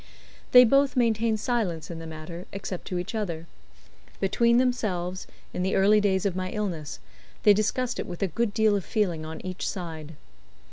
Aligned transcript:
They 0.51 0.63
both 0.63 0.95
maintained 0.95 1.39
silence 1.39 1.91
in 1.91 1.99
the 1.99 2.07
matter, 2.07 2.47
except 2.51 2.87
to 2.87 2.97
each 2.97 3.13
other. 3.13 3.45
Between 4.19 4.57
themselves, 4.57 5.27
in 5.53 5.61
the 5.61 5.75
early 5.75 6.01
days 6.01 6.25
of 6.25 6.35
my 6.35 6.49
illness, 6.49 6.99
they 7.43 7.53
discussed 7.53 7.99
it 7.99 8.07
with 8.07 8.23
a 8.23 8.27
good 8.27 8.51
deal 8.51 8.75
of 8.75 8.83
feeling 8.83 9.27
on 9.27 9.41
each 9.45 9.69
side. 9.69 10.15